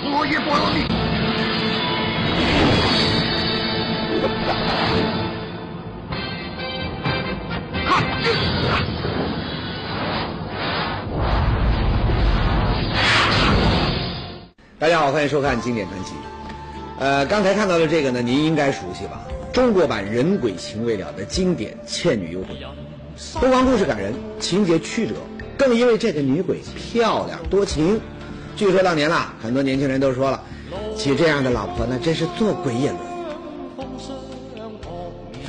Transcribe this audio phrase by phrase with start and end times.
[0.00, 0.86] 我也不饶你！
[14.78, 16.12] 大家好，欢迎收看《经典传奇》。
[17.00, 19.20] 呃，刚才看到的这个呢，您应该熟悉吧？
[19.52, 22.56] 中国版《人鬼情未了》的经典《倩女幽魂》，
[23.40, 25.14] 不光故事感人，情节曲折，
[25.58, 28.00] 更因为这个女鬼漂亮多情。
[28.58, 30.42] 据说当年啦，很多年轻人都说了，
[30.96, 32.98] 娶这样的老婆那真是做鬼也乐。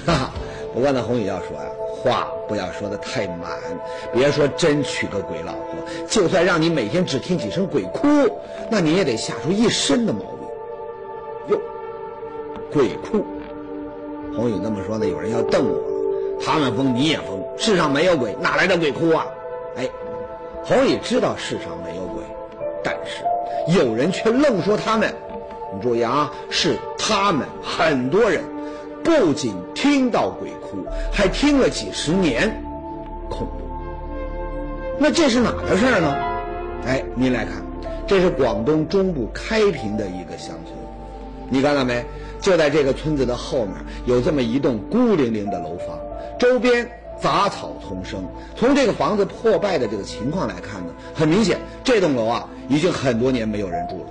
[0.06, 0.32] 哈哈，
[0.76, 3.50] 不过呢，红宇要说呀，话不要说的太满，
[4.14, 8.08] 别说真娶个鬼老婆，就算让你每天只听几声鬼哭，
[8.70, 10.30] 那你也得吓出一身的毛病。
[11.48, 11.60] 哟，
[12.72, 13.26] 鬼哭，
[14.36, 15.84] 红宇那么说呢，有人要瞪我了。
[16.46, 19.26] 他们疯你也疯，世上没有鬼，哪来的鬼哭啊？
[19.78, 19.90] 哎，
[20.64, 22.19] 红宇知道世上没有鬼，
[22.90, 25.14] 但是有人却愣说他们。
[25.74, 28.44] 你注意啊，是他们很多人，
[29.04, 32.50] 不仅听到鬼哭，还听了几十年，
[33.30, 33.54] 恐怖。
[34.98, 36.16] 那这是哪的事儿呢？
[36.88, 37.64] 哎，您来看，
[38.08, 40.76] 这是广东中部开平的一个乡村，
[41.50, 42.04] 你看到没？
[42.42, 43.76] 就在这个村子的后面，
[44.06, 46.00] 有这么一栋孤零零的楼房，
[46.40, 46.90] 周边
[47.22, 48.24] 杂草丛生。
[48.56, 54.06] 从这个房子破败的这个情况来看呢，很明显，这栋楼啊已经很多年没有人住了。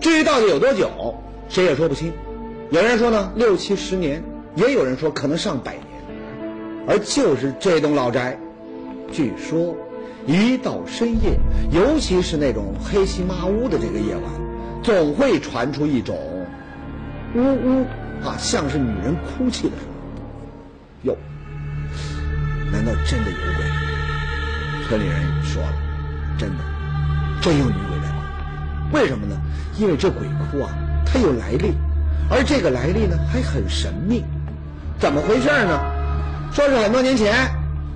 [0.00, 1.14] 至于到底有多久，
[1.48, 2.12] 谁也说不清。
[2.70, 4.22] 有人说呢六七十年，
[4.54, 5.84] 也有人说可能上百年。
[6.88, 8.36] 而就是这栋老宅，
[9.12, 9.76] 据说
[10.26, 11.38] 一到深夜，
[11.70, 14.24] 尤其是那种黑漆麻乌的这个夜晚，
[14.82, 16.18] 总会传出一种
[17.36, 17.84] 呜呜
[18.24, 19.91] 啊，像是女人哭泣的声音。
[22.72, 23.64] 难道真的有鬼？
[24.88, 25.74] 村里人说了，
[26.38, 26.64] 真的，
[27.42, 28.96] 真有女鬼在哭。
[28.96, 29.36] 为什么呢？
[29.78, 30.72] 因为这鬼哭啊，
[31.04, 31.74] 它有来历，
[32.30, 34.24] 而这个来历呢还很神秘。
[34.98, 35.80] 怎么回事呢？
[36.52, 37.34] 说是很多年前，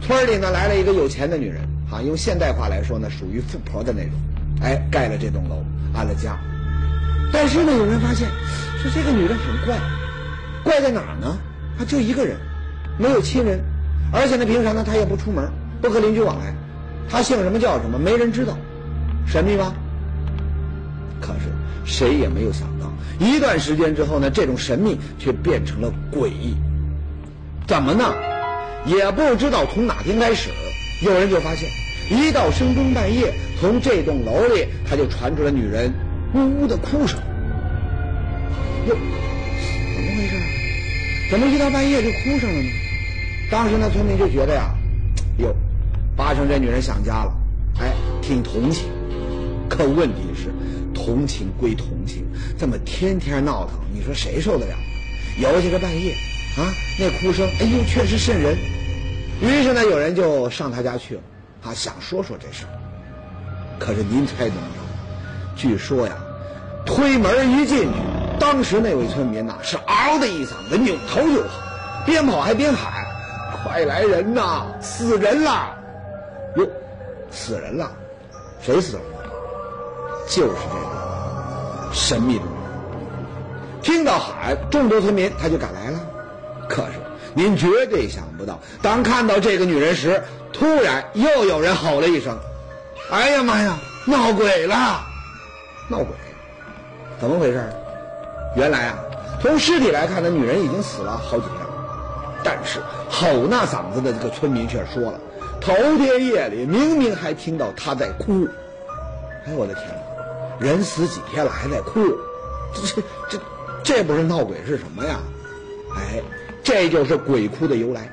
[0.00, 4.12] 村里呢来了一个有钱的女人，啊，用现代话来说呢，属于富婆的那种，
[4.62, 5.64] 哎，盖了这栋楼，
[5.94, 6.38] 安了家。
[7.32, 8.28] 但是呢，有人发现，
[8.82, 9.78] 说这个女人很怪，
[10.62, 11.36] 怪在哪儿呢？
[11.78, 12.36] 她就一个人，
[12.98, 13.60] 没有亲人，
[14.12, 15.50] 而且呢，平常呢他也不出门，
[15.82, 16.54] 不和邻居往来，
[17.08, 18.56] 他姓什么叫什么，没人知道，
[19.26, 19.74] 神秘吧？
[21.20, 21.50] 可是
[21.84, 26.54] 谁也没有想到，一段时间之后呢，这种神秘却变成了诡异。
[27.66, 28.14] 怎么呢？
[28.86, 30.50] 也不知道从哪天开始，
[31.02, 31.68] 有人就发现，
[32.08, 35.92] 一到深更半夜，从这栋楼里他就传出了女人
[36.34, 37.18] 呜呜的哭声。
[38.86, 38.96] 哟，
[39.94, 40.36] 怎么回事？
[41.32, 42.68] 怎么一到半夜就哭上了呢？
[43.50, 44.74] 当时那村民就觉得呀，
[45.38, 45.54] 哟，
[46.16, 47.32] 八成这女人想家了，
[47.80, 48.88] 哎，挺同情。
[49.68, 50.52] 可问题是，
[50.94, 52.26] 同情归同情，
[52.58, 54.74] 这么天天闹腾，你说谁受得了？
[55.38, 56.12] 尤其是半夜，
[56.56, 58.56] 啊，那哭声，哎呦，确实瘆人。
[59.40, 61.20] 于是呢，有人就上他家去了，
[61.64, 62.70] 啊，想说说这事儿。
[63.78, 64.80] 可是您猜怎么着？
[65.56, 66.14] 据说呀，
[66.84, 67.88] 推门一进去，
[68.40, 71.50] 当时那位村民呐是嗷的一嗓子，扭头就跑，
[72.06, 73.04] 边跑还边喊
[73.66, 75.76] ：“快来人呐，死人了！”
[76.56, 76.66] 哟，
[77.30, 77.90] 死人了，
[78.60, 79.02] 谁死了？
[80.28, 83.82] 就是这个神秘的女人。
[83.82, 85.98] 听到喊，众多村民他就赶来了。
[86.68, 86.92] 可是
[87.34, 90.22] 您绝对想不到，当看到这个女人时，
[90.52, 92.38] 突然又有人吼了一声
[93.10, 93.76] ：“哎呀妈呀，
[94.06, 95.00] 闹鬼了！
[95.88, 96.08] 闹鬼！
[97.20, 97.64] 怎么回事？
[98.56, 98.98] 原来啊，
[99.40, 101.65] 从尸体来看，那女人已经死了好几天。
[102.48, 102.78] 但是
[103.10, 105.18] 吼那嗓子的这个村民却说了，
[105.60, 108.46] 头天夜里明明还听到他在哭。
[109.46, 110.64] 哎，我的天哪！
[110.64, 112.00] 人死几天了还在哭，
[112.72, 113.38] 这这
[113.82, 115.18] 这不是闹鬼是什么呀？
[115.96, 116.22] 哎，
[116.62, 118.08] 这就是鬼哭的由来。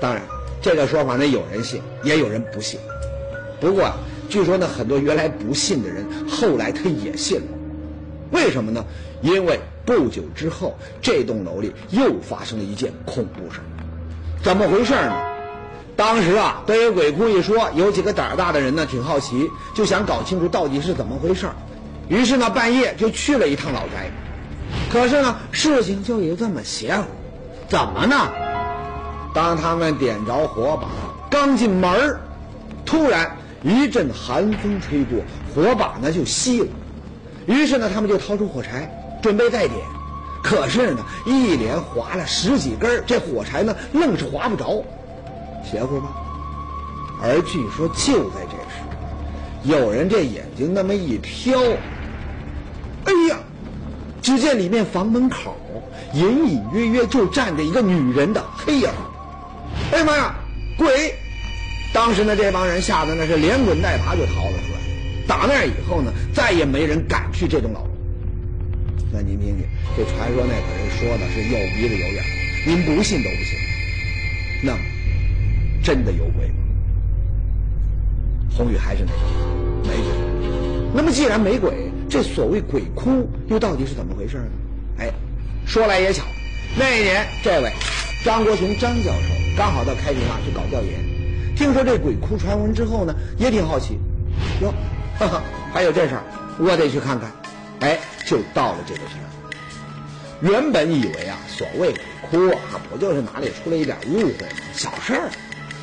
[0.00, 0.20] 当然，
[0.60, 2.80] 这个说法呢，有人信，也有人不信。
[3.60, 3.88] 不过，
[4.28, 7.57] 据说呢，很多原来不信的人，后来他也信了。
[8.30, 8.84] 为什么呢？
[9.22, 13.64] 因为不久之后，这栋楼里又发生了一件恐怖事儿
[14.42, 15.16] 怎么回事呢？
[15.96, 21.56] 当时啊，对于鬼哭一说，有几个胆大的人呢，挺好奇，就想搞清楚到底是怎么回事儿
[22.08, 24.10] 于是呢，半夜就去了一趟老宅。
[24.92, 27.04] 可是呢，事情就有这么邪乎，
[27.68, 28.30] 怎么呢？
[29.34, 30.88] 当他们点着火把，
[31.28, 32.20] 刚进门儿，
[32.86, 35.18] 突然一阵寒风吹过，
[35.54, 36.68] 火把呢就熄了。
[37.48, 38.88] 于是呢，他们就掏出火柴，
[39.20, 39.80] 准备再点。
[40.42, 44.84] 可是呢，一连划了十几根，这火柴呢，愣是划不着。
[45.64, 46.08] 邪乎吧？
[47.20, 48.78] 而据说就在这时，
[49.64, 51.74] 有人这眼睛那么一瞟，
[53.04, 53.38] 哎呀，
[54.22, 55.56] 只见里面房门口
[56.12, 58.88] 隐隐约约就站着一个女人的黑影。
[59.90, 60.34] 哎呀妈呀，
[60.76, 61.14] 鬼！
[61.92, 64.78] 当时呢，这帮人吓得那是连滚带爬就逃了出来。
[65.28, 67.86] 打那以后呢，再也没人敢去这栋楼。
[69.12, 69.66] 那您听听，
[69.96, 72.24] 这传说那可是说的是有鼻子有眼，
[72.66, 73.58] 您不信都不行。
[74.64, 74.78] 那么，
[75.82, 76.54] 真的有鬼吗？
[78.56, 79.28] 红宇还是那句话，
[79.82, 80.06] 没鬼。
[80.94, 84.50] 那么既然没鬼，这所谓鬼哭又到底是怎么回事呢？
[84.98, 85.12] 哎，
[85.66, 86.24] 说来也巧，
[86.76, 87.70] 那一年这位
[88.24, 93.98] 张国雄张教授刚好到开平啊去搞调研，听说这鬼哭传闻之后呢，也挺好奇，
[94.62, 94.72] 哟，
[95.18, 95.42] 哈哈，
[95.72, 96.22] 还有这事儿，
[96.58, 97.30] 我得去看看。
[97.80, 99.26] 哎，就到了这个地儿。
[100.40, 101.92] 原本以为啊，所谓
[102.30, 104.56] 鬼哭啊，不就是哪里出了一点误会吗？
[104.72, 105.28] 小事儿。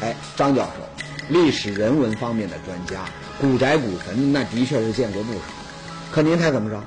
[0.01, 3.05] 哎，张教授，历史人文方面的专家，
[3.39, 5.39] 古宅古坟那的确是见过不少。
[6.11, 6.81] 可您猜怎么着？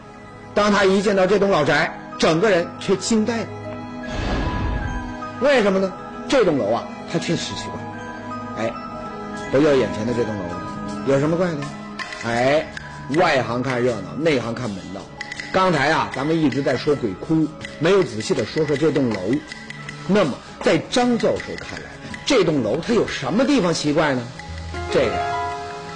[0.55, 3.49] 当他一见到这栋老宅，整个人却惊呆了。
[5.41, 5.93] 为什么呢？
[6.29, 8.65] 这栋楼啊，它确实奇怪。
[8.65, 8.73] 哎，
[9.51, 11.05] 不就眼前的这栋楼吗？
[11.07, 11.59] 有什么怪的？
[12.29, 12.67] 哎，
[13.17, 15.01] 外行看热闹，内行看门道。
[15.51, 17.49] 刚才啊，咱们一直在说鬼哭，
[17.79, 19.21] 没有仔细的说说这栋楼。
[20.07, 21.87] 那么，在张教授看来，
[22.27, 24.23] 这栋楼它有什么地方奇怪呢？
[24.91, 25.13] 这个，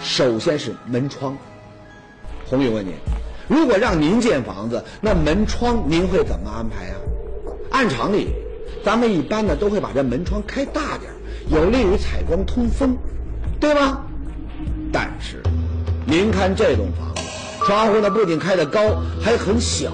[0.03, 1.37] 首先是门窗。
[2.47, 2.95] 红宇问您，
[3.47, 6.97] 如果让您建房子，那门窗您会怎么安排啊？
[7.71, 8.35] 按常理，
[8.83, 11.13] 咱们一般呢都会把这门窗开大点
[11.51, 12.97] 有利于采光通风，
[13.61, 14.07] 对吧？
[14.91, 15.42] 但是，
[16.05, 17.23] 您看这栋房子，
[17.65, 18.81] 窗户呢不仅开得高，
[19.23, 19.93] 还很小。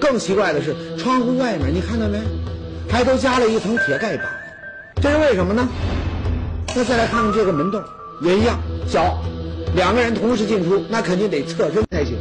[0.00, 2.18] 更奇怪的是，窗户外面你看到没？
[2.88, 4.26] 还都加了一层铁盖板，
[5.02, 5.66] 这是为什么呢？
[6.76, 7.82] 那再来看看这个门洞，
[8.20, 9.20] 也一样小。
[9.74, 12.16] 两个人同时进出，那肯定得侧身才行。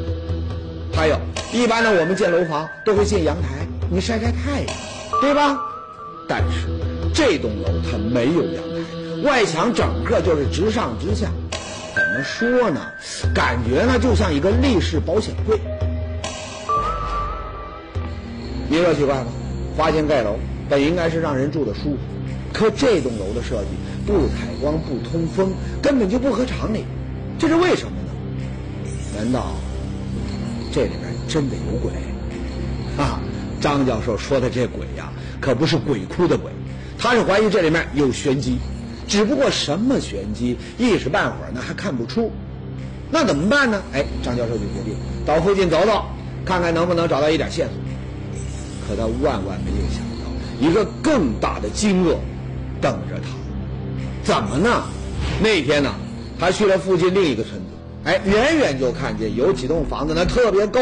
[0.91, 1.19] 还有，
[1.51, 4.75] 一般呢，我们建楼房都会建阳台，你晒晒太阳，
[5.21, 5.59] 对吧？
[6.27, 6.67] 但是
[7.13, 11.27] 这栋楼它没有阳台，外墙整个就是直上直下。
[11.95, 12.81] 怎么说呢？
[13.33, 15.59] 感觉呢就像一个立式保险柜。
[18.69, 19.27] 你说奇怪吗？
[19.75, 20.37] 花钱盖楼
[20.69, 21.97] 本应该是让人住的舒服，
[22.53, 23.69] 可这栋楼的设计
[24.05, 25.51] 不采光不通风，
[25.81, 26.85] 根本就不合常理。
[27.39, 28.11] 这是为什么呢？
[29.17, 29.51] 难道
[30.71, 31.91] 这里面真的有鬼？
[32.97, 33.19] 啊，
[33.59, 35.11] 张教授说的这鬼呀，
[35.41, 36.51] 可不是鬼哭的鬼，
[36.97, 38.59] 他是怀疑这里面有玄机，
[39.07, 42.31] 只不过什么玄机，一时半会儿呢还看不出。
[43.11, 43.81] 那怎么办呢？
[43.93, 44.95] 哎，张教授就决定
[45.25, 46.03] 到附近走走，
[46.45, 47.75] 看看能不能找到一点线索。
[48.87, 50.25] 可他万万没有想到，
[50.59, 52.15] 一个更大的惊愕
[52.81, 53.27] 等着他。
[54.23, 54.83] 怎么呢？
[55.41, 55.93] 那天呢？
[56.39, 57.67] 他去了附近另一个村子，
[58.03, 60.81] 哎，远远就看见有几栋房子呢，特别高，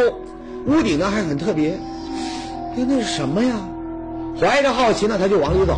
[0.65, 1.71] 屋顶呢还很特别。
[2.75, 3.55] 哎，那是什么呀？
[4.39, 5.77] 怀着好奇呢，他就往里走。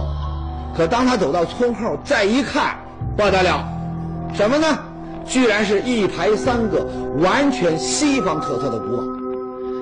[0.76, 2.78] 可当他走到村后，再一看，
[3.16, 3.64] 不得了，
[4.34, 4.66] 什么呢？
[5.26, 6.86] 居然是一排三个
[7.20, 9.04] 完全西方特色的古堡。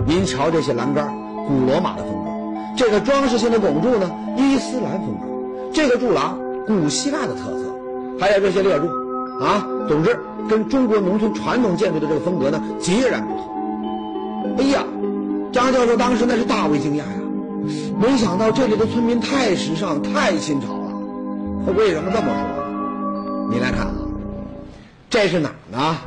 [0.06, 1.08] 您瞧这些栏杆，
[1.48, 2.30] 古罗马的风格；
[2.78, 7.66] 这个装饰性的拱柱呢，伊斯兰风格；这个柱廊，古希腊的特色；
[8.20, 8.88] 还有这些列柱。
[9.42, 14.58] 啊，总之跟中国农村传统建筑的这个风格呢截然不同。
[14.60, 14.84] 哎呀，
[15.52, 17.06] 张教授当时那是大为惊讶呀，
[18.00, 20.68] 没想到这里的村民太时尚、太新潮。
[21.66, 23.50] 他为什么这么说？
[23.52, 23.96] 你来看啊，
[25.10, 25.98] 这是哪儿呢？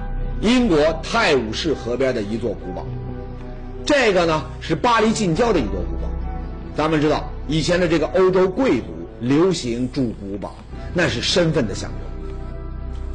[0.40, 2.84] 英国泰晤士河边的一座古堡。
[3.86, 6.08] 这个呢是巴黎近郊的一座古堡。
[6.76, 8.86] 咱们知道，以前的这个欧洲贵族
[9.20, 10.56] 流行住古堡，
[10.92, 12.00] 那是身份的象征。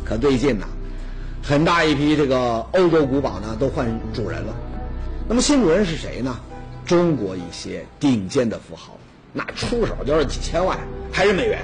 [0.05, 0.65] 可最近呢，
[1.43, 4.55] 很大一批这个欧洲古堡呢都换主人了。
[5.27, 6.39] 那么新主人是谁呢？
[6.86, 8.98] 中国一些顶尖的富豪，
[9.34, 10.77] 那出手就是几千万，
[11.12, 11.60] 还是美元。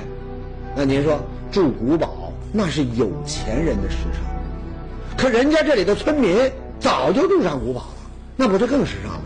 [0.76, 1.20] 那您说
[1.52, 9.22] 住古堡那是有钱人的时尚，可人家这里的村民早就住上古堡了，那不就更时尚吗？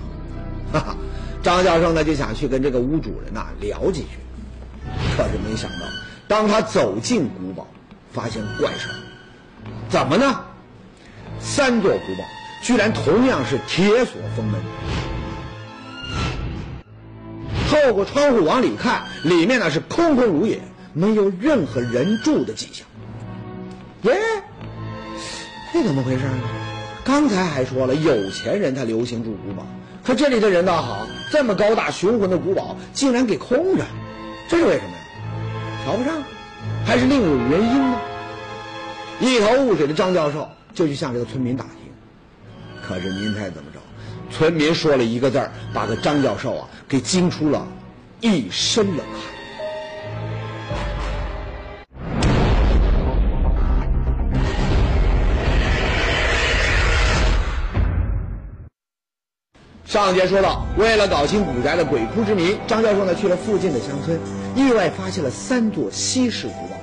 [0.72, 0.98] 哈哈，
[1.42, 4.20] 张教授呢就想去跟这个屋主人呐聊几句，
[5.18, 5.86] 可是没想到，
[6.28, 7.68] 当他走进古堡，
[8.14, 8.96] 发现怪事儿。
[9.90, 10.42] 怎么呢？
[11.40, 12.24] 三座古堡
[12.62, 14.62] 居然同样是铁锁封门。
[17.70, 20.62] 透过窗户往里看，里面呢是空空如也，
[20.94, 22.86] 没有任何人住的迹象。
[24.04, 24.20] 耶，
[25.74, 26.40] 这怎么回事呢？
[27.04, 29.66] 刚才还说了有钱人他流行住古堡，
[30.04, 33.84] 可这里的人倒好，这么高大雄浑的古堡竟然给空着，
[34.48, 35.00] 这是为什么呀？
[35.86, 36.22] 瞧不上，
[36.86, 38.00] 还是另有原因呢？
[39.20, 41.74] 一头雾水的张教授就去向这个村民打听，
[42.88, 43.80] 可是您猜怎么着？
[44.32, 47.68] 村民说了一个字儿，把这张教授啊给惊出了
[48.22, 49.39] 一身冷汗。
[59.90, 64.20] 上节说到，为了搞清古宅的鬼窟之谜，张教授呢去了附近的乡村，
[64.56, 66.76] 意外发现了三座西式古堡。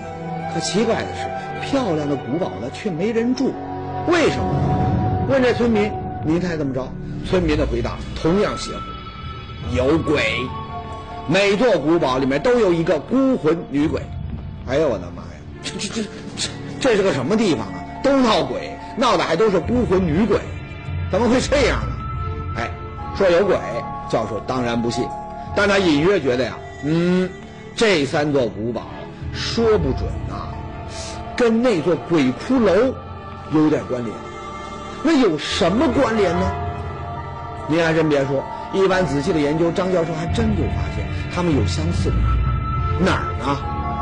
[0.52, 3.54] 可奇怪的是，漂亮的古堡呢却没人住，
[4.08, 5.26] 为什么？
[5.30, 5.92] 问这村民，
[6.24, 6.92] 您猜怎么着？
[7.30, 10.20] 村民的回答同样邪乎，有鬼。
[11.28, 14.02] 每座古堡里面都有一个孤魂女鬼。
[14.66, 15.38] 哎呦我的妈呀！
[15.62, 16.02] 这这这
[16.36, 16.48] 这
[16.80, 17.74] 这是个什么地方啊？
[18.02, 20.40] 都闹鬼，闹的还都是孤魂女鬼，
[21.12, 21.95] 怎么会这样呢？
[23.16, 23.56] 说有鬼，
[24.10, 25.08] 教授当然不信，
[25.54, 26.52] 但他隐约觉得呀，
[26.84, 27.28] 嗯，
[27.74, 28.82] 这三座古堡
[29.32, 30.48] 说不准呐，
[31.36, 32.92] 跟那座鬼骷髅
[33.52, 34.14] 有点关联。
[35.02, 36.46] 那有什么关联呢？
[37.68, 43.04] 您还真别说，一般仔细的研究，张教授还真就发现他们有相似的地方。
[43.04, 43.56] 哪儿呢？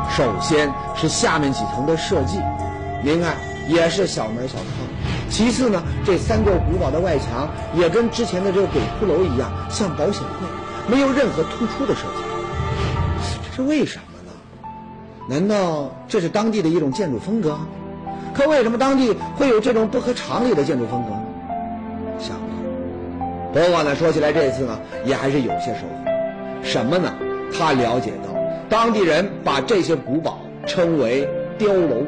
[0.09, 2.37] 首先是下面几层的设计，
[3.01, 3.35] 您看
[3.67, 4.84] 也是小门小窗。
[5.29, 10.47] 其次呢，这三座古堡的外墙也跟之前的这个鬼骷髅一样，像保险柜，
[10.87, 12.23] 没有任何突出的设计。
[13.49, 14.31] 这是为什么呢？
[15.29, 17.57] 难道这是当地的一种建筑风格？
[18.33, 21.23] 可为什么当地会有这种不合常理的建筑风格呢？
[22.19, 22.55] 想不通。
[23.53, 26.63] 不过呢，说起来这次呢，也还是有些收获。
[26.63, 27.13] 什么呢？
[27.57, 28.33] 他了解到，
[28.69, 31.27] 当地人把这些古堡称为
[31.57, 32.03] 碉楼。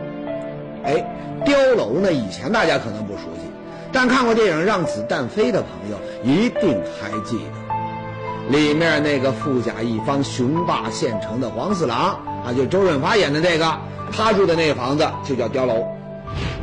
[0.84, 1.06] 哎，
[1.46, 2.12] 碉楼呢？
[2.12, 3.50] 以前大家可能不熟悉，
[3.92, 13.78] 但看过电影《让子弹飞》的朋友一定还记得，里面那个富甲一方、雄霸县城的黄四郎啊，就周润发演的那个，
[14.12, 15.86] 他住的那个房子就叫碉楼。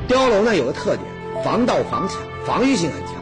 [0.08, 1.00] 碉楼呢有个特点，
[1.42, 3.14] 防盗防抢，防御性很强。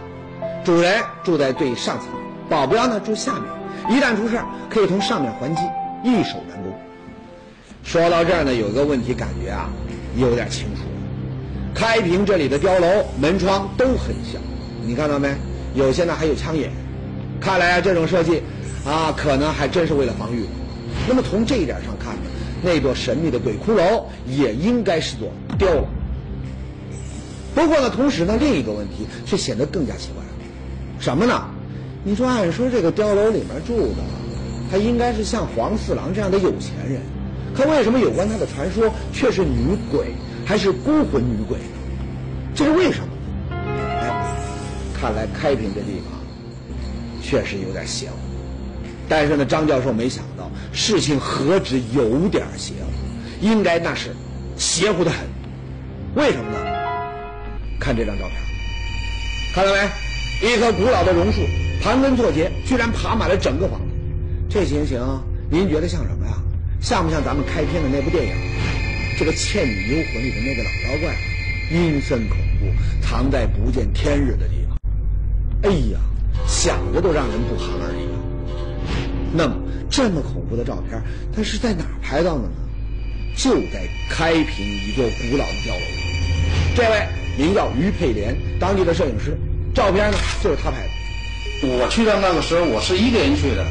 [0.64, 2.08] 主人住在最上层，
[2.48, 5.62] 保镖呢住下面，一旦出事可以从上面还击，
[6.02, 6.72] 易守难攻。
[7.84, 9.68] 说到这儿呢，有个问题，感觉啊
[10.16, 10.82] 有点清楚。
[11.74, 14.38] 开平这里的碉楼门窗都很小，
[14.84, 15.34] 你看到没？
[15.74, 16.70] 有些呢还有枪眼，
[17.40, 18.42] 看来啊这种设计
[18.84, 20.44] 啊可能还真是为了防御。
[21.08, 22.22] 那么从这一点上看呢，
[22.62, 25.86] 那座神秘的鬼窟楼也应该是座碉楼。
[27.54, 30.22] 不过呢，同时呢另一个问题却显得更加奇怪，
[31.00, 31.42] 什么呢？
[32.04, 34.02] 你说按说这个碉楼里面住的，
[34.70, 37.00] 他应该是像黄四郎这样的有钱人，
[37.54, 40.12] 可为什么有关他的传说却是女鬼？
[40.52, 41.56] 还是孤魂女鬼？
[42.54, 43.08] 这是为什么？
[44.02, 44.36] 哎，
[44.92, 46.12] 看来开平这地方
[47.22, 48.16] 确实有点邪乎。
[49.08, 52.90] 但是呢，张教授没想到事情何止有点邪乎，
[53.40, 54.10] 应该那是
[54.58, 55.20] 邪乎的很。
[56.16, 56.58] 为什么呢？
[57.80, 58.36] 看这张照片，
[59.54, 60.46] 看到没？
[60.46, 61.40] 一棵古老的榕树
[61.82, 63.86] 盘根错节，居然爬满了整个房子。
[64.50, 65.00] 这情形，
[65.50, 66.34] 您觉得像什么呀？
[66.78, 68.51] 像不像咱们开篇的那部电影？
[69.22, 71.14] 这个《倩女幽魂》里的那个老妖怪，
[71.70, 72.66] 阴森恐怖，
[73.00, 74.76] 藏在不见天日的地方。
[75.62, 76.00] 哎呀，
[76.48, 78.08] 想着都让人不寒而栗。
[79.32, 79.54] 那么，
[79.88, 81.00] 这么恐怖的照片，
[81.32, 82.54] 它是在哪拍到的呢？
[83.36, 85.86] 就在开平一座古老的碉楼。
[86.74, 87.06] 这位
[87.38, 89.38] 名叫于佩莲，当地的摄影师，
[89.72, 91.68] 照片呢就是他拍的。
[91.68, 93.64] 我去到那个时候，我是一个人去的，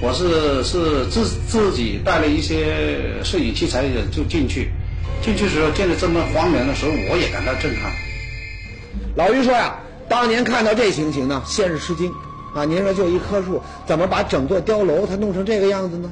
[0.00, 4.72] 我是是自自己带了一些摄影器材就进去。
[5.22, 7.92] 进去时候见到这么荒凉的时候，我也感到震撼。
[9.16, 9.76] 老于说呀，
[10.08, 12.12] 当年看到这情形呢，先是吃惊，
[12.54, 16.10] 啊，您说就一棵树，怎么把整座碉楼它弄成这个样子呢？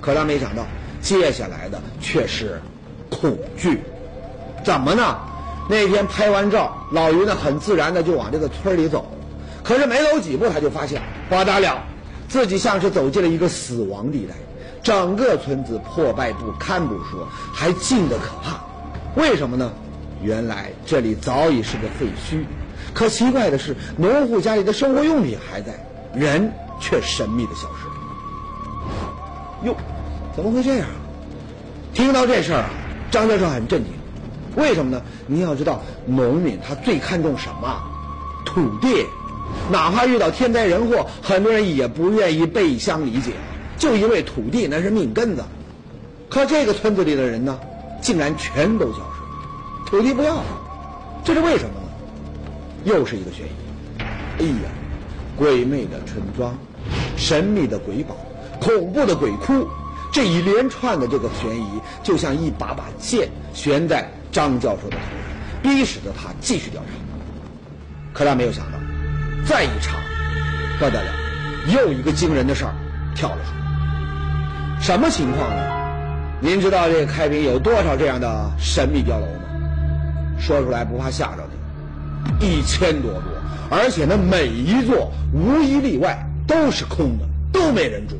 [0.00, 0.66] 可他没想到，
[1.00, 2.60] 接下来的却是
[3.08, 3.80] 恐惧。
[4.64, 5.18] 怎么呢？
[5.68, 9.06] 那天拍完照，老于呢很自然的就往这个村里走，
[9.62, 11.82] 可是没走几步，他就发现不得了，
[12.28, 14.34] 自己像是走进了一个死亡地带。
[14.82, 18.60] 整个村子破败不堪不说，还静得可怕。
[19.14, 19.72] 为什么呢？
[20.22, 22.44] 原来这里早已是个废墟。
[22.92, 25.72] 可奇怪的是，农户家里的生活用品还在，
[26.14, 27.92] 人却神秘的消失了。
[29.64, 29.76] 哟，
[30.34, 30.86] 怎么会这样？
[31.94, 32.64] 听到这事儿，
[33.10, 33.92] 张教授很震惊。
[34.56, 35.02] 为什么呢？
[35.26, 37.82] 您要知道，农民他最看重什么？
[38.44, 39.06] 土地。
[39.70, 43.32] 哪怕遇到天灾人祸，很多人也不愿意背乡离井。
[43.80, 45.42] 就因为土地那是命根子，
[46.28, 47.58] 可这个村子里的人呢，
[48.02, 50.44] 竟然全都消失，土地不要了，
[51.24, 51.88] 这是为什么呢？
[52.84, 54.02] 又是一个悬疑。
[54.38, 54.70] 哎呀，
[55.34, 56.54] 鬼魅的村庄，
[57.16, 58.14] 神秘的鬼堡，
[58.60, 59.66] 恐怖的鬼窟，
[60.12, 66.88] 这一连串的这个悬疑，就像一把把剑悬在张教授的头上，逼使着他继续调查。
[68.12, 68.78] 可他没有想到，
[69.46, 69.96] 再一查，
[70.78, 71.12] 不得了，
[71.74, 72.74] 又一个惊人的事儿
[73.14, 73.69] 跳了出来。
[74.90, 75.62] 什么情况呢？
[76.40, 80.36] 您知道这个开平有多少这样的神秘碉楼吗？
[80.36, 81.48] 说出来不怕吓着
[82.40, 83.22] 你，一千多座，
[83.70, 88.16] 而且呢，每一座无一例外都是空的，都没人住，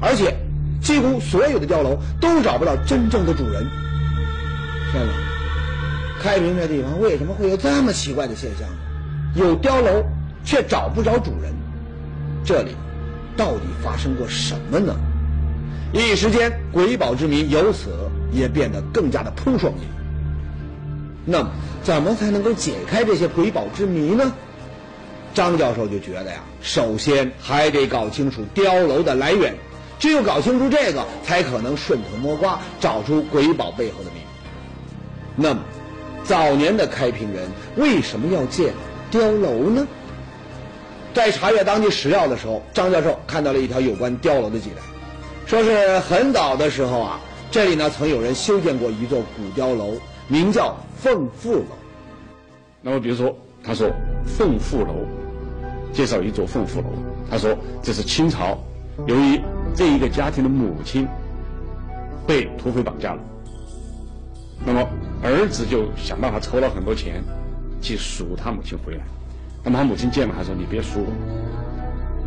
[0.00, 0.34] 而且
[0.80, 3.62] 几乎所有的碉楼都找不到真正的主人。
[4.92, 5.12] 天哪！
[6.22, 8.76] 开平这地方为什么会有这么奇怪的现象呢？
[9.34, 10.02] 有碉楼
[10.42, 11.52] 却找不着主人，
[12.42, 12.74] 这里
[13.36, 14.96] 到底发生过什么呢？
[15.94, 19.86] 一时间，鬼堡之谜由此也变得更加的扑朔迷离。
[21.24, 21.50] 那么，
[21.84, 24.32] 怎么才能够解开这些鬼堡之谜呢？
[25.32, 29.54] 张教授就觉得呀，首先还得搞清楚碉楼的来源，
[30.00, 34.26] 只有搞清楚这个，才可能顺藤摸瓜找出鬼堡背后的秘密。
[35.36, 35.60] 那么，
[36.24, 38.74] 早年的开平人为什么要建
[39.12, 39.86] 碉楼呢？
[41.14, 44.82] 在查阅当地史料的时候，张教授看到了一条有关碉楼的记载，
[45.46, 47.20] 说是很早的时候啊，
[47.50, 49.92] 这里呢曾有人修建过一座古碉楼，
[50.26, 51.66] 名叫凤富楼。
[52.80, 53.90] 那么，比如说，他说
[54.26, 55.06] 凤富楼，
[55.92, 56.86] 介绍一座凤富楼，
[57.30, 58.58] 他说这是清朝
[59.06, 59.40] 由于
[59.74, 61.06] 这一个家庭的母亲
[62.26, 63.20] 被土匪绑架了，
[64.64, 64.86] 那么
[65.22, 67.22] 儿子就想办法筹了很多钱
[67.80, 69.00] 去赎他母亲回来。
[69.62, 71.06] 那么他母亲见了，他说：“你别赎我，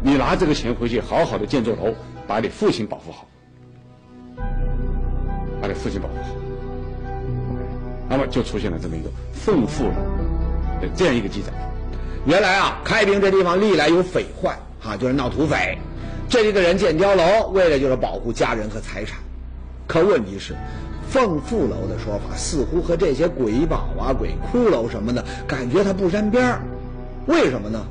[0.04, 1.94] 你拿这个钱回去，好好的建座楼，
[2.28, 3.26] 把你父亲保护好，
[5.62, 6.30] 把你父亲保护好。”
[8.10, 9.92] 那么就出现了这么一个凤父楼
[10.96, 11.52] 这样一个记载。
[12.26, 15.78] 原来啊，开平这地方历来有匪患，啊，就是闹土匪。
[16.30, 19.18] 这里的人建碉楼，为了就是保护家人和财产。
[19.88, 20.54] 可问题是，
[21.10, 26.62] 凤父楼的说法似乎和这些鬼堡啊、鬼骷髅什么的，感觉它不沾边儿。
[27.28, 27.82] 为什么呢？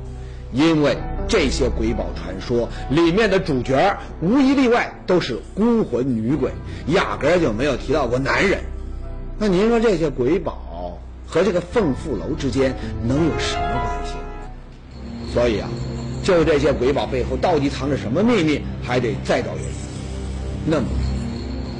[0.53, 6.51] 因为这些鬼宝传说里面的主角无一例外都是孤魂女鬼，
[6.87, 8.61] 压根就没有提到过男人。
[9.37, 14.13] 那您说这些鬼宝和这个凤富楼之间能有什么关系？
[15.33, 15.69] 所以啊，
[16.23, 19.69] 就这些鬼宝背后到底藏着什么秘密，还得再找原因。
[20.65, 20.87] 那么，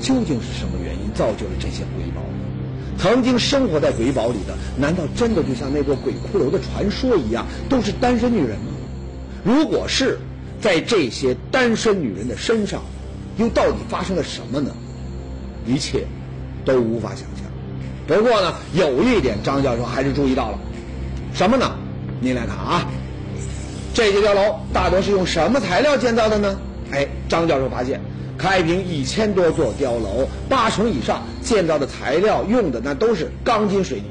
[0.02, 2.22] 究竟是什么原因造就了这些鬼宝？
[2.98, 8.74] 曾经生活在鬼堡里的，难道真的就像那座鬼骷髅的传说一样，都是单身女人吗？
[9.43, 10.17] 如果是，
[10.62, 12.82] 在这些单身女人的身上，
[13.38, 14.71] 又到底发生了什么呢？
[15.65, 16.06] 一切
[16.65, 17.45] 都无法想象。
[18.08, 20.60] 不过呢，有一点张教授还是注意到了，
[21.34, 21.76] 什么呢？
[22.19, 22.88] 您来看啊，
[23.93, 26.60] 这些碉楼大多是用什么材料建造的呢？
[26.91, 28.02] 哎，张教授发现。
[28.38, 34.06] 开平一千多座碉楼，八成以上建造的材料用的那都是钢筋水泥。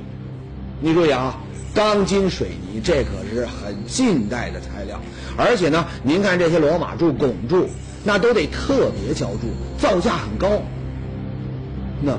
[0.80, 1.38] 你注意啊，
[1.72, 5.00] 钢筋水泥这可是很近代的材料，
[5.36, 7.68] 而且呢，您看这些罗马柱、拱柱，
[8.04, 10.62] 那都得特别浇筑，造价很高。
[12.00, 12.18] 那，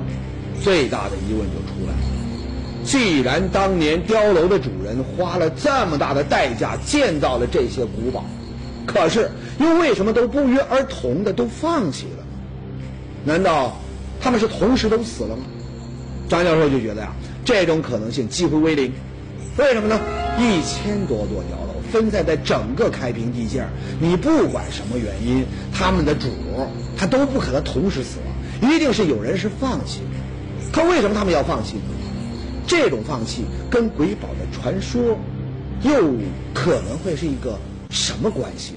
[0.62, 8.24] 最大的疑问就出来了：既然当年碉楼的主人花了这么大的代价建造了这些古堡，
[8.86, 9.30] 可是。
[9.58, 12.24] 又为什么都不约而同的都放弃了？
[13.24, 13.76] 难道
[14.20, 15.42] 他们是同时都死了吗？
[16.28, 17.12] 张教授就觉得呀，
[17.44, 18.92] 这种可能性几乎为零。
[19.56, 19.98] 为什么呢？
[20.38, 23.68] 一千多座碉楼分散在整个开平地界儿
[24.00, 26.28] 你不管什么原因，他们的主
[26.96, 30.00] 他都不可能同时死亡，一定是有人是放弃。
[30.72, 31.82] 可为什么他们要放弃呢？
[32.66, 35.18] 这种放弃跟鬼堡的传说
[35.82, 36.12] 又
[36.52, 38.74] 可能会是一个什么关系？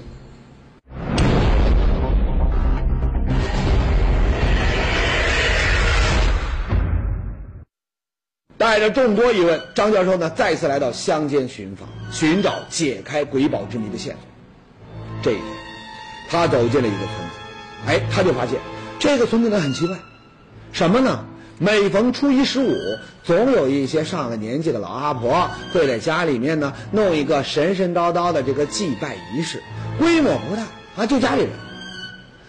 [8.62, 14.22] 带着众多疑问，张教授呢再次来到乡间寻访，寻找解开鬼堡之谜的线索。
[15.24, 15.46] 这一天，
[16.30, 18.60] 他走进了一个村子，哎，他就发现
[19.00, 19.98] 这个村子呢很奇怪，
[20.74, 21.26] 什么呢？
[21.58, 22.72] 每逢初一十五，
[23.24, 29.64] 总有一些上了年纪的老阿婆会在家里面呢弄一个神神叨叨的这个祭拜仪式，
[29.98, 31.50] 规模不大啊，就家里人。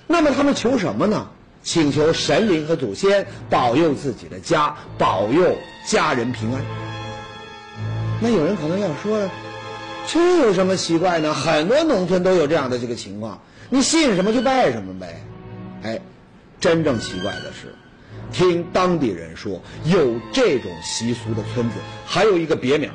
[0.06, 1.30] 那么他们求什么呢？
[1.62, 6.62] 请求神灵和祖先保佑自己的家，保佑家人平安。
[8.20, 9.28] 那有人可能要说，
[10.06, 11.32] 这有什么奇怪呢？
[11.32, 15.24] 很多农村都有这样的这个情况，你信什么就拜什么呗。
[15.82, 16.00] 哎，
[16.60, 17.74] 真正奇怪的是，
[18.32, 22.90] 听当地人说，有这种习俗的村子还有一个别名，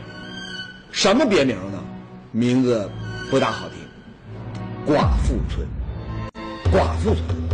[0.92, 1.84] 什么别名呢？
[2.32, 2.90] 名字
[3.32, 5.66] 不大好听，寡妇村。
[6.72, 7.47] 寡妇村。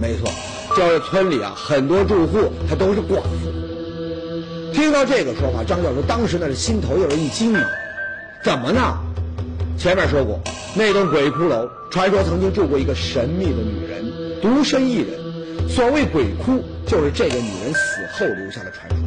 [0.00, 0.30] 没错，
[0.76, 4.72] 就是村里啊，很多住户他都是寡妇。
[4.72, 7.64] 听到这个说法，张教授当时那是心头又是一惊啊！
[8.44, 8.98] 怎么呢？
[9.78, 10.38] 前面说过，
[10.74, 14.04] 那栋鬼窟楼，传说曾经住过一个神秘的女人，
[14.42, 15.08] 独身一人。
[15.68, 18.98] 所谓鬼哭，就是这个女人死后留下的传说。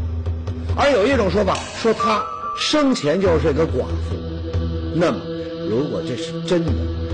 [0.75, 2.23] 而有一种说法说她
[2.58, 4.15] 生前就是个寡妇。
[4.95, 5.19] 那么，
[5.69, 6.71] 如果这是真的，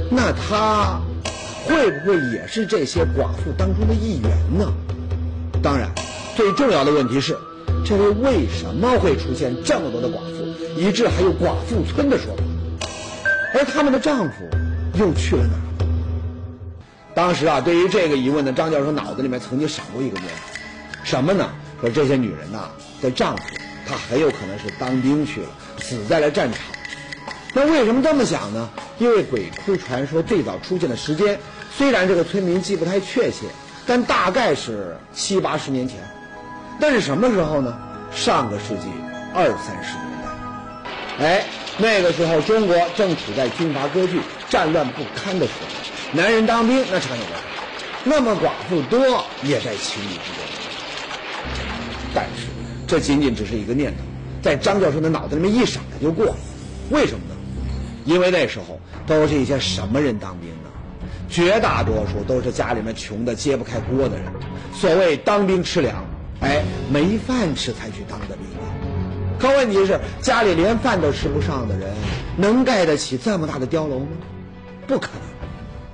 [0.09, 0.99] 那她
[1.65, 4.71] 会不会也是这些寡妇当中的一员呢？
[5.63, 5.89] 当然，
[6.35, 7.35] 最重要的问题是，
[7.83, 10.45] 这里为什么会出现这么多的寡妇，
[10.77, 12.43] 以致还有寡妇村的说法？
[13.55, 14.47] 而他们的丈夫
[14.93, 15.61] 又去了哪儿？
[17.15, 20.53] 当时啊，对于这个疑问呢，张教授脑子里面曾经闪过一个念头，
[21.03, 21.49] 什么呢？
[21.81, 22.69] 说这些女人呐
[23.01, 23.43] 的丈夫，
[23.87, 25.47] 他很有可能是当兵去了，
[25.79, 26.59] 死在了战场。
[27.55, 28.69] 那为什么这么想呢？
[28.99, 31.39] 因为鬼哭传说最早出现的时间，
[31.75, 33.47] 虽然这个村民记不太确切，
[33.87, 35.97] 但大概是七八十年前。
[36.79, 37.79] 那是什么时候呢？
[38.13, 38.89] 上个世纪
[39.33, 41.25] 二三十年代。
[41.25, 41.45] 哎。
[41.77, 47.31] 那个时候，中国正处在军阀割据、战乱不堪的时候，男人当兵那常有的，
[48.05, 50.45] 那么寡妇多也在情理之中。
[52.13, 52.47] 但是，
[52.87, 53.97] 这仅仅只是一个念头，
[54.41, 56.37] 在张教授的脑子里面一闪就过了。
[56.91, 57.34] 为什么呢？
[58.05, 60.69] 因为那时候都是一些什么人当兵呢？
[61.27, 64.25] 绝大多数都是家里面穷的揭不开锅的人。
[64.73, 66.05] 所谓当兵吃粮，
[66.39, 68.45] 哎，没饭吃才去当的兵。
[69.37, 71.93] 可问题是，家里连饭都吃不上的人，
[72.37, 74.07] 能盖得起这么大的碉楼吗？
[74.87, 75.09] 不可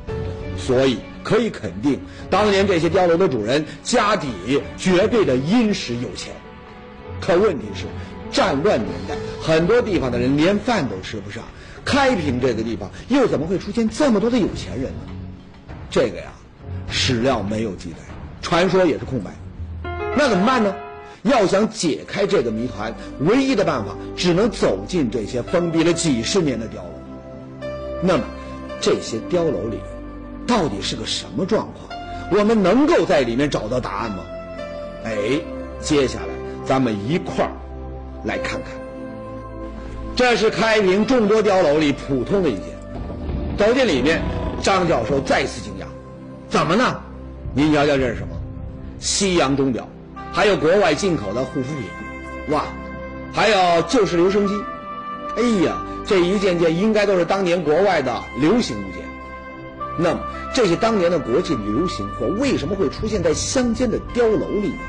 [0.07, 0.57] 能。
[0.57, 6.33] 所以可以肯定，当年这些碉楼的主人家底绝对的殷实有钱。
[7.19, 7.85] 可问题是，
[8.31, 11.43] 战乱年代，很多地方的人连饭都吃不上，
[11.83, 14.99] 开平这个地方又怎么会出现这么多的有钱人呢？
[15.89, 16.31] 这个呀，
[16.89, 17.97] 史料没有记载，
[18.41, 19.31] 传说也是空白。
[20.15, 20.73] 那怎么办呢？
[21.23, 27.69] 要想解开这个谜团，唯一的办法只能走进这些封闭了几十年的碉楼。
[28.01, 28.23] 那么，
[28.79, 29.77] 这些碉楼里
[30.47, 31.87] 到底是个什么状况？
[32.31, 34.23] 我们能够在里面找到答案吗？
[35.03, 35.41] 哎，
[35.79, 36.27] 接下来
[36.65, 37.51] 咱们一块儿
[38.23, 38.80] 来看看。
[40.21, 42.65] 这是开平众多碉楼里普通的一间。
[43.57, 44.21] 走进里面，
[44.61, 45.85] 张教授再次惊讶：
[46.47, 47.01] 怎么呢？
[47.55, 48.35] 您瞧瞧这是什么？
[48.99, 49.89] 西洋钟表。
[50.31, 52.65] 还有国外进口的护肤品，哇，
[53.33, 54.53] 还有旧式留声机，
[55.37, 59.01] 哎呀，这一件件应该都是当年国外的流行物件。
[59.97, 60.19] 那么
[60.53, 64.79] 这些当年的国际流行货为什么会出现在乡间的碉楼里呢？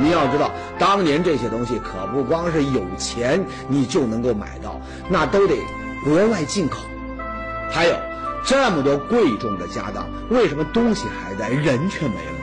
[0.00, 5.56] 你要知道，当年这些东西可不光是有钱你就能够买到，那都得
[6.04, 6.78] 国外进口。
[7.70, 7.96] 还有
[8.44, 12.40] 这么多贵重的家当，为什么东西还在，人却没了？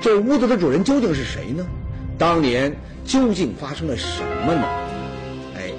[0.00, 1.66] 这屋子的主人究竟是谁呢？
[2.18, 4.66] 当年究竟发生了什么呢？
[5.54, 5.72] 哎，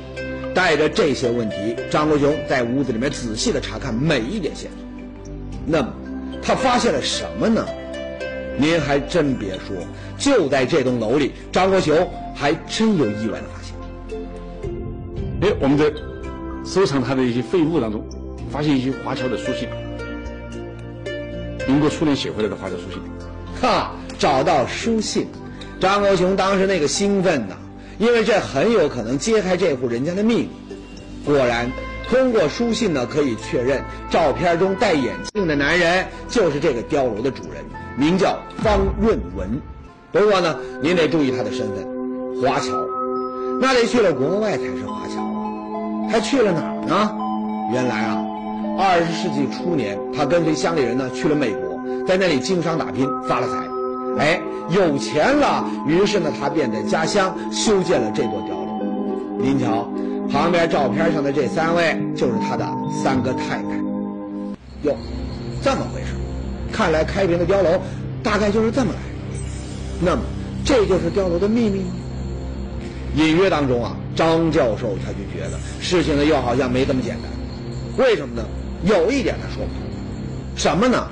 [0.54, 5.32] 带着这些问题，张国雄在屋子里面仔细的查看每一点线索。
[5.66, 5.94] 那么，
[6.42, 7.66] 他发现了什么呢？
[8.58, 9.76] 您还真别说，
[10.18, 11.96] 就在这栋楼里，张国雄
[12.36, 13.76] 还真有意外的发现。
[15.42, 15.92] 哎，我们在
[16.66, 18.04] 收藏他的一些废物当中，
[18.52, 19.70] 发现一些华侨的书信，
[21.68, 23.02] 民国初年写回来的华侨书信。
[23.62, 23.92] 哈。
[24.20, 25.28] 找到书信，
[25.80, 27.56] 张国雄当时那个兴奋呐，
[28.00, 30.50] 因为这很有可能揭开这户人家的秘密。
[31.24, 31.72] 果然，
[32.10, 37.64] 通过书信呢，可以确认照片中戴眼镜的男人就是这个碉楼的主人，
[37.98, 39.60] 名叫方润文。
[40.12, 41.86] 不过呢，您得注意他的身份，
[42.42, 42.72] 华侨，
[43.60, 46.10] 那得去了国外才是华侨啊。
[46.12, 47.12] 他去了哪儿呢？
[47.74, 48.24] 原来啊，
[48.80, 54.24] 二十世纪初年，他跟随乡里人呢去了美国，在那里经商打拼，发了财。
[54.24, 59.38] 哎，有钱了，于是呢，他便在家乡修建了这座碉楼。
[59.40, 59.88] 您瞧，
[60.32, 62.66] 旁边照片上的这三位就是他的
[63.04, 63.78] 三个太太。
[64.84, 64.96] 哟，
[65.62, 66.14] 这么回事
[66.72, 67.82] 看来开平的碉楼
[68.24, 69.06] 大概就是这么来的。
[70.02, 70.22] 那么，
[70.66, 71.92] 这就是碉楼的秘密吗？
[73.16, 77.32] 隐约当中啊，张教授他就觉得事情呢又好像没这么简单。
[77.98, 78.46] 为什么呢？
[78.86, 79.82] 有一点他说不通，
[80.56, 81.08] 什么呢？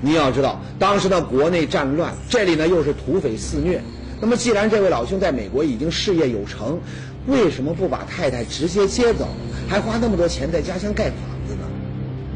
[0.00, 3.80] 你要知道，当时的国内战乱，这里呢又是土匪肆虐。
[4.20, 6.80] 那么，既然这位老兄在美国已经事业有成，
[7.26, 9.28] 为什么不把太太直接接走，
[9.68, 11.60] 还花那么多钱在家乡盖房子呢？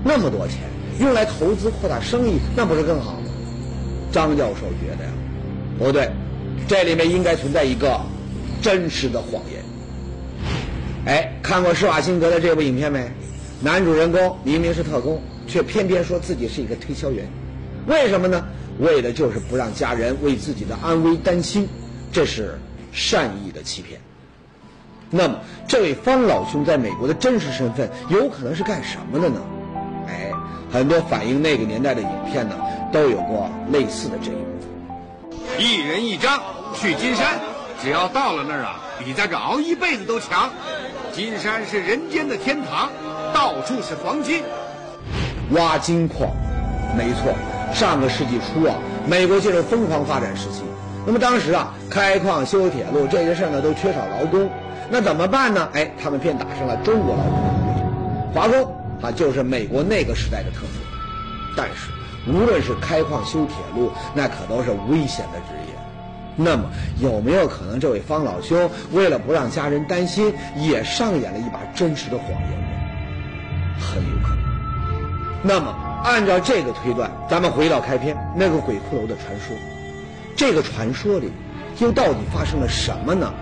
[0.04, 0.59] 那么多钱
[0.99, 3.19] 用来投资扩大生意，那不是更好吗？
[4.11, 5.11] 张教授觉得呀，
[5.79, 6.11] 不对，
[6.67, 8.01] 这里面应该存在一个
[8.63, 9.63] 真实的谎言。
[11.05, 13.07] 哎，看过施瓦辛格的这部影片没？
[13.61, 17.27] 男主人公明明是特工，却偏偏说自己是一个推销员。
[17.87, 18.45] 为什么呢？
[18.79, 21.69] 为的就是不让家人为自己的安危担心，
[22.13, 22.59] 这是
[22.93, 24.01] 善意的欺骗。
[25.11, 29.41] 那么，这位方老兄在美国的真实身份有可能是干什么的呢？
[30.72, 32.54] 哎，很多反映那个年代的影片呢，
[32.92, 35.59] 都有过类似的这一部分。
[35.59, 36.40] 一人一张
[36.74, 37.38] 去金山，
[37.83, 40.50] 只要到了那儿啊，比在这熬一辈子都强。
[41.12, 42.90] 金山是人间的天堂，
[43.35, 44.42] 到处是黄金。
[45.52, 46.31] 挖金矿，
[46.96, 47.35] 没错，
[47.72, 48.76] 上个世纪初啊，
[49.07, 50.62] 美国进入疯狂发展时期。
[51.07, 54.48] 那么当时啊，开矿、修铁路这些事儿呢，都缺少劳工，
[54.90, 55.68] 那怎么办呢？
[55.72, 57.74] 哎，他们便打上了中国劳工的名
[58.35, 60.81] 号，华工他，就是美国那个时代的特色。
[61.57, 61.91] 但是，
[62.31, 65.75] 无论是开矿、修铁路，那可都是危险的职业。
[66.37, 72.69] 那么，有没有可能这位方老兄为了不让家人担心，也上演了一把真实的谎言呢？
[73.81, 74.39] 很有可能。
[75.43, 79.57] 那么，按照这个推断，咱们回到开篇那个鬼骷髅的传说，
[80.37, 81.33] 这个传说里
[81.79, 83.33] 又到底发生了什么呢？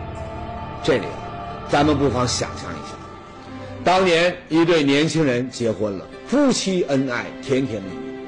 [0.82, 1.06] 这里，
[1.68, 2.70] 咱们不妨想象，
[3.86, 8.18] 当年一对年轻人结婚了，夫妻恩爱，甜甜蜜蜜。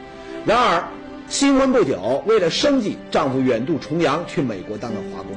[0.47, 0.85] 然而，
[1.29, 5.33] 新婚不久，为了生计，丈夫远渡重洋去美国当了华工。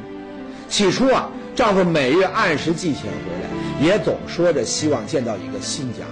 [0.69, 6.05] 起初啊，丈夫每月按时寄钱回来，也总说着希望见到一个新家。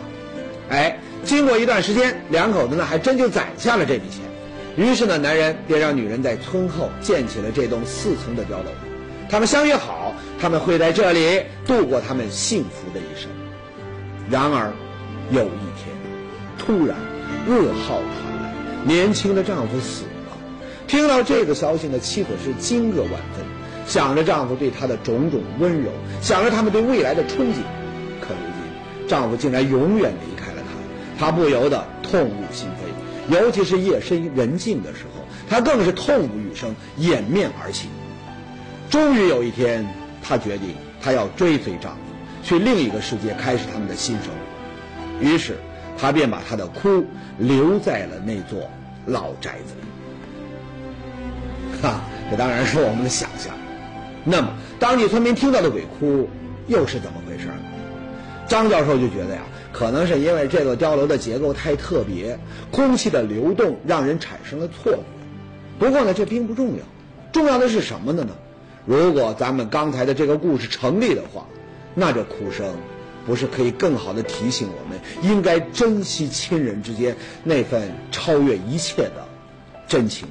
[0.69, 0.97] 哎。
[1.25, 4.21] 经过一段时间，两口子呢还真就攒下了这笔钱。
[4.77, 8.71] 于是呢，男人便让女人在村后建起了这栋四层的碉楼。
[9.29, 13.29] 他们相约好，他们会在这里度过他们幸福的一生。
[14.29, 14.71] 然而，
[15.31, 15.95] 有一天，
[16.57, 16.95] 突然
[17.47, 18.53] 噩耗传来，
[18.85, 20.37] 年轻的丈夫死了。
[20.87, 23.45] 听到这个消息呢，妻子是惊愕万分，
[23.87, 25.89] 想着丈夫对她的种种温柔，
[26.21, 27.61] 想着他们对未来的憧憬。
[28.21, 30.35] 可如今，丈夫竟然永远离。
[30.39, 30.61] 开了
[31.17, 32.67] 她，她不由得痛入心
[33.29, 37.87] 扉，尤其是夜深人静的时候，她更是痛不欲生，掩面而泣。
[38.89, 39.87] 终于有一天，
[40.21, 41.99] 她决定，她要追随丈夫，
[42.43, 45.25] 去另一个世界开始他们的新生活。
[45.25, 45.57] 于是，
[45.97, 47.05] 他便把他的哭
[47.37, 48.69] 留在了那座
[49.05, 49.81] 老宅子里。
[51.81, 53.53] 哈，这当然是我们的想象。
[54.23, 54.49] 那么，
[54.79, 56.29] 当地村民听到的鬼哭
[56.67, 57.53] 又是怎么回事呢？
[58.47, 59.41] 张教授就觉得呀。
[59.71, 62.39] 可能是因为这座碉楼的结构太特别，
[62.71, 64.99] 空气的流动让人产生了错觉。
[65.77, 66.83] 不过呢，这并不重要，
[67.31, 68.23] 重要的是什么呢？
[68.23, 68.33] 呢，
[68.85, 71.45] 如果咱们刚才的这个故事成立的话，
[71.95, 72.75] 那这哭声，
[73.25, 79.27] 不是可以更好的提醒我们，应该珍惜亲人之间那份超越一切的
[79.87, 80.27] 真情？